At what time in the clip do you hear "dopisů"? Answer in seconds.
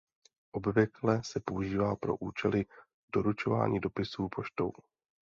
3.79-4.27